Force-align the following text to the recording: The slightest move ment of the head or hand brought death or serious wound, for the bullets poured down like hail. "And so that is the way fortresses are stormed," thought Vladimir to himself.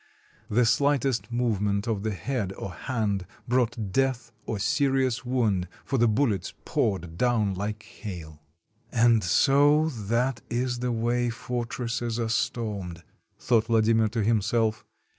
The 0.49 0.65
slightest 0.65 1.31
move 1.31 1.61
ment 1.61 1.85
of 1.85 2.01
the 2.01 2.09
head 2.09 2.53
or 2.53 2.71
hand 2.73 3.27
brought 3.47 3.91
death 3.91 4.31
or 4.47 4.57
serious 4.57 5.23
wound, 5.23 5.67
for 5.85 5.99
the 5.99 6.07
bullets 6.07 6.55
poured 6.65 7.19
down 7.19 7.53
like 7.53 7.83
hail. 7.83 8.41
"And 8.91 9.23
so 9.23 9.89
that 9.89 10.41
is 10.49 10.79
the 10.79 10.91
way 10.91 11.29
fortresses 11.29 12.19
are 12.19 12.29
stormed," 12.29 13.03
thought 13.37 13.65
Vladimir 13.65 14.07
to 14.07 14.23
himself. 14.23 14.83